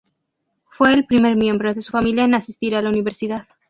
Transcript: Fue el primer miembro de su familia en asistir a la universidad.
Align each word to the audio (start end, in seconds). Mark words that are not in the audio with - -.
Fue 0.71 0.95
el 0.95 1.05
primer 1.05 1.35
miembro 1.35 1.75
de 1.75 1.81
su 1.83 1.91
familia 1.91 2.23
en 2.25 2.33
asistir 2.33 2.73
a 2.73 2.81
la 2.81 2.89
universidad. 2.89 3.45